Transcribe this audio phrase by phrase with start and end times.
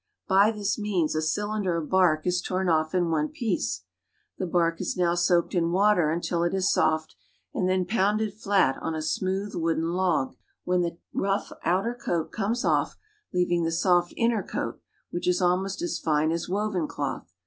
[0.27, 3.83] By this means a cylinder of bark is torn off in one piece.
[4.39, 7.13] The bark is now soaked in water until it is soft,
[7.53, 12.65] and then pounded flat on a smooth, wooden log, when the rough outer coat comes
[12.65, 12.97] off,
[13.31, 17.31] leaving the soft inner coat, which is almost as fine as woven cloth.